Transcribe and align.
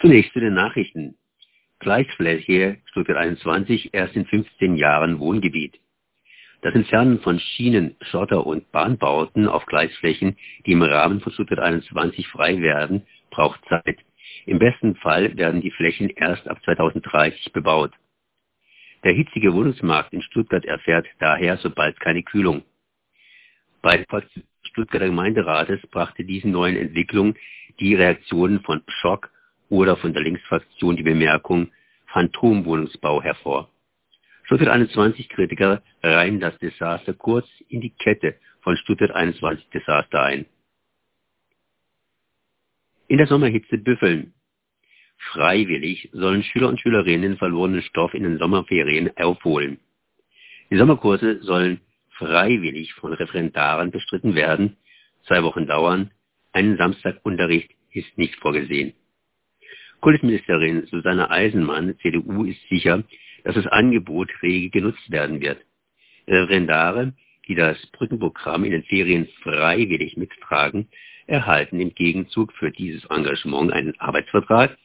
Zunächst 0.00 0.32
zu 0.32 0.38
den 0.38 0.54
Nachrichten. 0.54 1.16
Gleisfläche 1.80 2.78
Stuttgart 2.84 3.16
21 3.16 3.92
erst 3.92 4.14
in 4.14 4.26
15 4.26 4.76
Jahren 4.76 5.18
Wohngebiet. 5.18 5.80
Das 6.62 6.72
Entfernen 6.74 7.18
von 7.18 7.40
Schienen, 7.40 7.96
Schotter 8.02 8.46
und 8.46 8.70
Bahnbauten 8.70 9.48
auf 9.48 9.66
Gleisflächen, 9.66 10.36
die 10.66 10.72
im 10.72 10.82
Rahmen 10.82 11.20
von 11.20 11.32
Stuttgart 11.32 11.58
21 11.58 12.28
frei 12.28 12.60
werden, 12.60 13.06
braucht 13.30 13.60
Zeit. 13.68 13.98
Im 14.46 14.60
besten 14.60 14.94
Fall 14.96 15.36
werden 15.36 15.62
die 15.62 15.72
Flächen 15.72 16.10
erst 16.10 16.46
ab 16.48 16.62
2030 16.64 17.52
bebaut. 17.52 17.92
Der 19.02 19.14
hitzige 19.14 19.52
Wohnungsmarkt 19.52 20.12
in 20.12 20.22
Stuttgart 20.22 20.64
erfährt 20.64 21.06
daher 21.18 21.56
sobald 21.56 21.98
keine 21.98 22.22
Kühlung. 22.22 22.62
Bei 23.82 23.96
der 23.96 24.22
Stuttgarter 24.62 25.06
Gemeinderates 25.06 25.80
brachte 25.90 26.24
diesen 26.24 26.52
neuen 26.52 26.76
Entwicklungen 26.76 27.34
die 27.80 27.96
Reaktionen 27.96 28.60
von 28.60 28.82
Schock 28.86 29.30
oder 29.68 29.96
von 29.96 30.12
der 30.12 30.22
Linksfraktion 30.22 30.96
die 30.96 31.02
Bemerkung 31.02 31.70
Phantomwohnungsbau 32.06 33.22
hervor. 33.22 33.70
Stuttgart 34.44 34.70
21 34.70 35.28
Kritiker 35.28 35.82
reihen 36.02 36.40
das 36.40 36.56
Desaster 36.58 37.12
kurz 37.12 37.46
in 37.68 37.80
die 37.80 37.90
Kette 37.90 38.36
von 38.62 38.76
Stuttgart 38.78 39.10
21 39.10 39.68
Desaster 39.70 40.22
ein. 40.22 40.46
In 43.08 43.18
der 43.18 43.26
Sommerhitze 43.26 43.78
büffeln. 43.78 44.34
Freiwillig 45.32 46.10
sollen 46.12 46.42
Schüler 46.42 46.68
und 46.68 46.80
Schülerinnen 46.80 47.36
verlorenen 47.36 47.82
Stoff 47.82 48.14
in 48.14 48.22
den 48.22 48.38
Sommerferien 48.38 49.10
aufholen. 49.16 49.78
Die 50.70 50.76
Sommerkurse 50.76 51.42
sollen 51.42 51.80
freiwillig 52.10 52.94
von 52.94 53.12
Referendaren 53.12 53.90
bestritten 53.90 54.34
werden, 54.34 54.76
zwei 55.26 55.42
Wochen 55.42 55.66
dauern, 55.66 56.10
ein 56.52 56.76
Samstagunterricht 56.76 57.70
ist 57.92 58.16
nicht 58.16 58.36
vorgesehen. 58.36 58.94
Kultusministerin 60.00 60.86
Susanne 60.86 61.30
Eisenmann, 61.30 61.98
CDU, 61.98 62.44
ist 62.44 62.60
sicher, 62.68 63.02
dass 63.44 63.56
das 63.56 63.66
Angebot 63.66 64.30
rege 64.42 64.70
genutzt 64.70 65.10
werden 65.10 65.40
wird. 65.40 65.60
Referendare, 66.26 67.12
die 67.48 67.54
das 67.54 67.78
Brückenprogramm 67.92 68.64
in 68.64 68.72
den 68.72 68.82
Ferien 68.84 69.28
freiwillig 69.42 70.16
mittragen, 70.16 70.88
erhalten 71.26 71.78
im 71.80 71.94
Gegenzug 71.94 72.52
für 72.52 72.70
dieses 72.70 73.04
Engagement 73.06 73.72
einen 73.72 73.98
Arbeitsvertrag, 74.00 74.76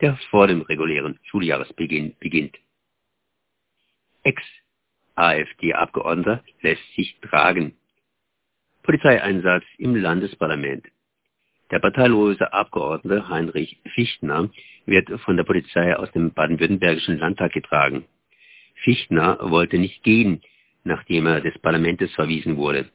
der 0.00 0.16
vor 0.30 0.46
dem 0.46 0.62
regulären 0.62 1.18
Schuljahresbeginn 1.24 2.14
beginnt. 2.18 2.56
Ex-AfD-Abgeordneter 4.24 6.42
lässt 6.60 6.94
sich 6.94 7.18
tragen. 7.20 7.76
Polizeieinsatz 8.82 9.64
im 9.78 9.94
Landesparlament. 9.94 10.86
Der 11.72 11.78
parteilose 11.78 12.52
Abgeordnete 12.52 13.30
Heinrich 13.30 13.78
Fichtner 13.94 14.50
wird 14.84 15.08
von 15.22 15.38
der 15.38 15.44
Polizei 15.44 15.96
aus 15.96 16.12
dem 16.12 16.30
baden-württembergischen 16.30 17.18
Landtag 17.18 17.54
getragen. 17.54 18.04
Fichtner 18.84 19.38
wollte 19.40 19.78
nicht 19.78 20.02
gehen, 20.02 20.42
nachdem 20.84 21.26
er 21.26 21.40
des 21.40 21.58
Parlaments 21.60 22.12
verwiesen 22.12 22.58
wurde. 22.58 22.90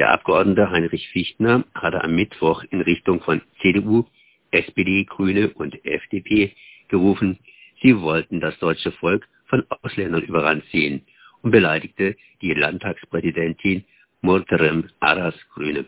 Der 0.00 0.10
Abgeordnete 0.10 0.68
Heinrich 0.68 1.08
Fichtner 1.10 1.64
hatte 1.74 2.02
am 2.02 2.16
Mittwoch 2.16 2.64
in 2.70 2.80
Richtung 2.80 3.20
von 3.20 3.40
CDU, 3.60 4.04
SPD, 4.50 5.04
Grüne 5.04 5.50
und 5.50 5.84
FDP 5.86 6.56
gerufen, 6.88 7.38
sie 7.82 8.00
wollten 8.00 8.40
das 8.40 8.58
deutsche 8.58 8.90
Volk 8.90 9.28
von 9.46 9.64
Ausländern 9.68 10.22
überrannt 10.22 10.64
sehen 10.72 11.02
und 11.42 11.52
beleidigte 11.52 12.16
die 12.40 12.52
Landtagspräsidentin 12.52 13.84
Murterem 14.22 14.90
Aras 14.98 15.36
Grüne. 15.54 15.86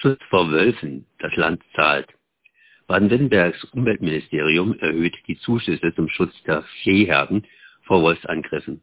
Schutz 0.00 0.22
vor 0.30 0.50
Wölfen, 0.50 1.04
das 1.18 1.36
Land 1.36 1.62
zahlt. 1.74 2.08
Baden-Württembergs 2.86 3.64
Umweltministerium 3.64 4.78
erhöht 4.78 5.14
die 5.26 5.36
Zuschüsse 5.36 5.94
zum 5.94 6.08
Schutz 6.08 6.32
der 6.44 6.62
Viehherden 6.82 7.46
vor 7.82 8.00
Wolfsangriffen. 8.02 8.80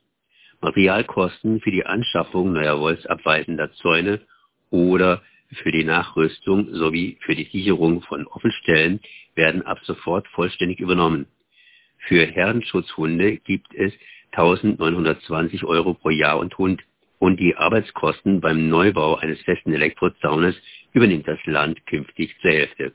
Materialkosten 0.62 1.60
für 1.61 1.72
die 1.72 1.88
Anschaffung 1.88 2.54
neuer 2.54 2.80
wolfsabweisender 2.80 3.72
Zäune 3.73 4.22
oder 4.70 5.23
für 5.54 5.72
die 5.72 5.83
Nachrüstung 5.83 6.72
sowie 6.76 7.17
für 7.22 7.33
die 7.33 7.45
Sicherung 7.45 8.04
von 8.04 8.27
Offenstellen 8.27 9.00
werden 9.33 9.64
ab 9.64 9.80
sofort 9.86 10.27
vollständig 10.27 10.80
übernommen. 10.80 11.26
Für 11.98 12.27
Herdenschutzhunde 12.27 13.38
gibt 13.38 13.73
es 13.73 13.92
1920 14.33 15.64
Euro 15.64 15.95
pro 15.95 16.11
Jahr 16.11 16.38
und 16.38 16.56
Hund 16.60 16.83
und 17.17 17.39
die 17.39 17.56
Arbeitskosten 17.56 18.42
beim 18.42 18.70
Neubau 18.70 19.16
eines 19.16 19.42
festen 19.42 19.73
Elektrozaunes 19.73 20.56
übernimmt 20.97 21.27
das 21.27 21.39
Land 21.45 21.85
künftig 21.87 22.35
zur 22.41 22.52
Hälfte. 22.52 22.93